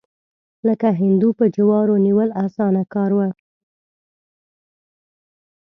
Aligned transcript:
لکه 0.67 0.87
هندو 1.01 1.29
په 1.39 1.45
جوارو 1.55 1.95
نیول، 2.05 2.29
اسانه 2.45 2.83
کار 2.93 3.11
و. 3.17 3.19